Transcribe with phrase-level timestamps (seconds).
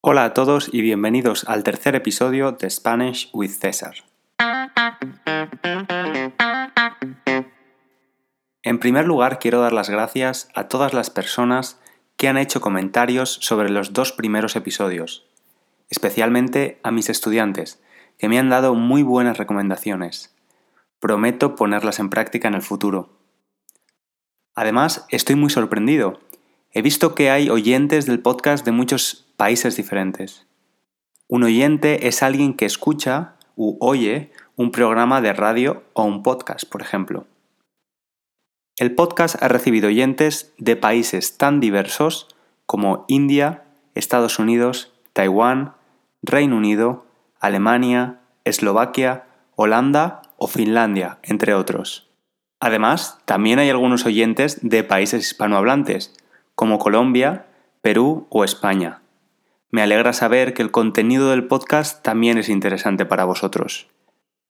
[0.00, 3.94] Hola a todos y bienvenidos al tercer episodio de Spanish with César.
[8.62, 11.80] En primer lugar, quiero dar las gracias a todas las personas
[12.16, 15.26] que han hecho comentarios sobre los dos primeros episodios,
[15.90, 17.82] especialmente a mis estudiantes,
[18.18, 20.32] que me han dado muy buenas recomendaciones.
[21.00, 23.18] Prometo ponerlas en práctica en el futuro.
[24.54, 26.20] Además, estoy muy sorprendido.
[26.78, 30.46] He visto que hay oyentes del podcast de muchos países diferentes.
[31.26, 36.70] Un oyente es alguien que escucha u oye un programa de radio o un podcast,
[36.70, 37.26] por ejemplo.
[38.76, 42.28] El podcast ha recibido oyentes de países tan diversos
[42.64, 43.64] como India,
[43.96, 45.74] Estados Unidos, Taiwán,
[46.22, 47.06] Reino Unido,
[47.40, 52.08] Alemania, Eslovaquia, Holanda o Finlandia, entre otros.
[52.60, 56.14] Además, también hay algunos oyentes de países hispanohablantes,
[56.58, 57.46] como Colombia,
[57.82, 59.02] Perú o España.
[59.70, 63.86] Me alegra saber que el contenido del podcast también es interesante para vosotros.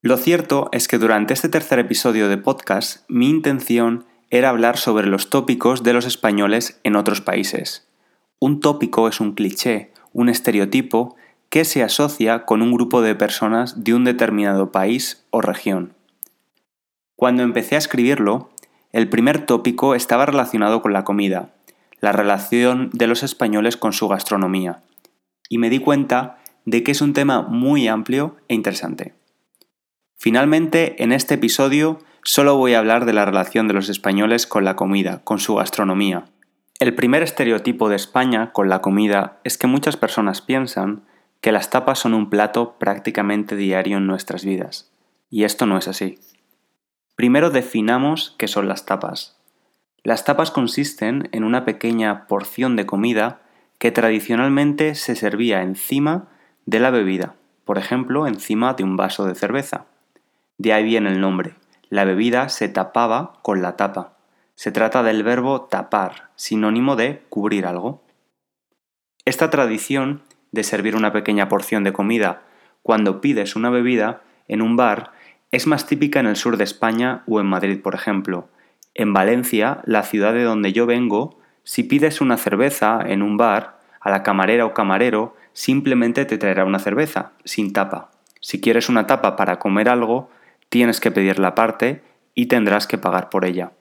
[0.01, 5.05] Lo cierto es que durante este tercer episodio de podcast mi intención era hablar sobre
[5.05, 7.87] los tópicos de los españoles en otros países.
[8.45, 11.15] Un tópico es un cliché, un estereotipo
[11.47, 15.93] que se asocia con un grupo de personas de un determinado país o región.
[17.15, 18.49] Cuando empecé a escribirlo,
[18.91, 21.53] el primer tópico estaba relacionado con la comida,
[22.01, 24.83] la relación de los españoles con su gastronomía,
[25.47, 29.13] y me di cuenta de que es un tema muy amplio e interesante.
[30.17, 34.65] Finalmente, en este episodio solo voy a hablar de la relación de los españoles con
[34.65, 36.25] la comida, con su gastronomía.
[36.83, 41.05] El primer estereotipo de España con la comida es que muchas personas piensan
[41.39, 44.91] que las tapas son un plato prácticamente diario en nuestras vidas.
[45.29, 46.19] Y esto no es así.
[47.15, 49.37] Primero definamos qué son las tapas.
[50.03, 53.39] Las tapas consisten en una pequeña porción de comida
[53.79, 56.27] que tradicionalmente se servía encima
[56.65, 59.85] de la bebida, por ejemplo, encima de un vaso de cerveza.
[60.57, 61.55] De ahí viene el nombre.
[61.87, 64.12] La bebida se tapaba con la tapa.
[64.55, 68.03] Se trata del verbo tapar, sinónimo de cubrir algo.
[69.25, 70.21] Esta tradición
[70.51, 72.43] de servir una pequeña porción de comida
[72.81, 75.11] cuando pides una bebida en un bar
[75.51, 78.49] es más típica en el sur de España o en Madrid, por ejemplo.
[78.93, 83.79] En Valencia, la ciudad de donde yo vengo, si pides una cerveza en un bar,
[83.99, 88.11] a la camarera o camarero simplemente te traerá una cerveza, sin tapa.
[88.41, 90.29] Si quieres una tapa para comer algo,
[90.69, 92.03] tienes que pedirla aparte
[92.35, 93.71] y tendrás que pagar por ella.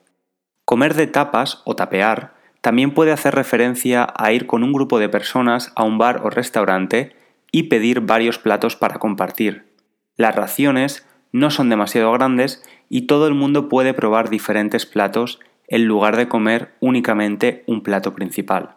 [0.64, 5.08] Comer de tapas o tapear también puede hacer referencia a ir con un grupo de
[5.08, 7.16] personas a un bar o restaurante
[7.50, 9.74] y pedir varios platos para compartir.
[10.16, 15.86] Las raciones no son demasiado grandes y todo el mundo puede probar diferentes platos en
[15.86, 18.76] lugar de comer únicamente un plato principal.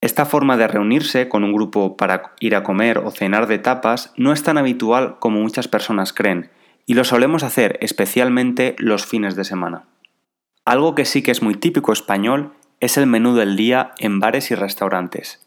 [0.00, 4.12] Esta forma de reunirse con un grupo para ir a comer o cenar de tapas
[4.16, 6.50] no es tan habitual como muchas personas creen,
[6.86, 9.84] y lo solemos hacer especialmente los fines de semana.
[10.64, 14.52] Algo que sí que es muy típico español es el menú del día en bares
[14.52, 15.44] y restaurantes.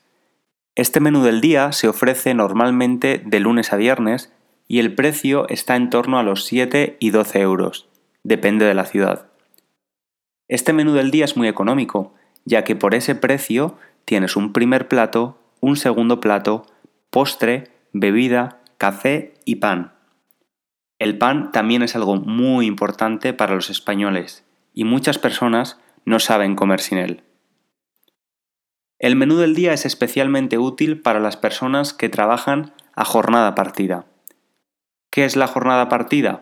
[0.76, 4.34] Este menú del día se ofrece normalmente de lunes a viernes
[4.68, 7.88] y el precio está en torno a los 7 y 12 euros,
[8.24, 9.28] depende de la ciudad.
[10.50, 14.90] Este menú del día es muy económico, ya que por ese precio tienes un primer
[14.90, 16.66] plato, un segundo plato,
[17.10, 19.94] postre, bebida, café y pan.
[21.00, 24.45] El pan también es algo muy importante para los españoles
[24.76, 27.24] y muchas personas no saben comer sin él.
[29.00, 34.06] El menú del día es especialmente útil para las personas que trabajan a jornada partida.
[35.10, 36.42] ¿Qué es la jornada partida?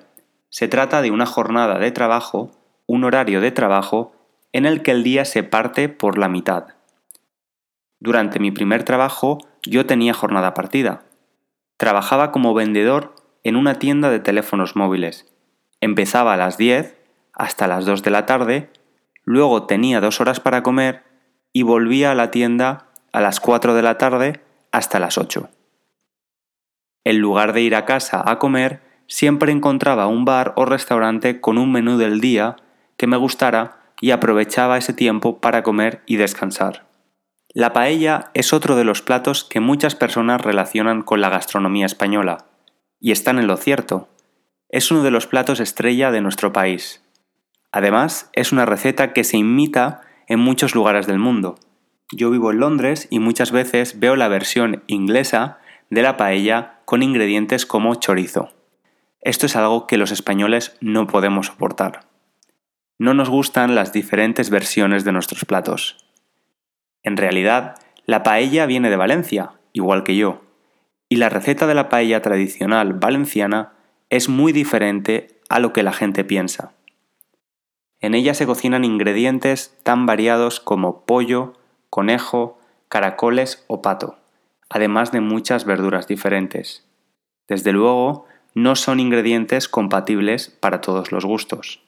[0.49, 2.51] Se trata de una jornada de trabajo,
[2.85, 4.13] un horario de trabajo,
[4.51, 6.67] en el que el día se parte por la mitad.
[7.99, 11.05] Durante mi primer trabajo yo tenía jornada partida.
[11.77, 15.25] Trabajaba como vendedor en una tienda de teléfonos móviles.
[15.81, 17.02] Empezaba a las 10
[17.33, 18.69] hasta las 2 de la tarde
[19.25, 21.03] luego tenía dos horas para comer
[21.51, 24.41] y volvía a la tienda a las 4 de la tarde
[24.71, 25.49] hasta las 8.
[27.05, 31.57] En lugar de ir a casa a comer, siempre encontraba un bar o restaurante con
[31.57, 32.55] un menú del día
[32.97, 36.85] que me gustara y aprovechaba ese tiempo para comer y descansar.
[37.53, 42.45] La paella es otro de los platos que muchas personas relacionan con la gastronomía española,
[42.99, 44.07] y están en lo cierto.
[44.69, 47.02] Es uno de los platos estrella de nuestro país.
[47.73, 51.55] Además, es una receta que se imita en muchos lugares del mundo.
[52.11, 55.57] Yo vivo en Londres y muchas veces veo la versión inglesa
[55.89, 58.53] de la paella con ingredientes como chorizo.
[59.21, 62.01] Esto es algo que los españoles no podemos soportar.
[62.99, 65.97] No nos gustan las diferentes versiones de nuestros platos.
[67.01, 67.75] En realidad,
[68.05, 70.43] la paella viene de Valencia, igual que yo,
[71.09, 73.73] y la receta de la paella tradicional valenciana
[74.11, 76.73] es muy diferente a lo que la gente piensa.
[78.03, 81.53] En ella se cocinan ingredientes tan variados como pollo,
[81.89, 82.59] conejo,
[82.89, 84.17] caracoles o pato,
[84.69, 86.85] además de muchas verduras diferentes.
[87.47, 91.81] Desde luego, no son ingredientes compatibles para todos los gustos.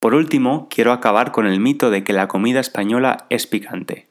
[0.00, 4.08] Por último, quiero acabar con el mito de que la comida española es picante.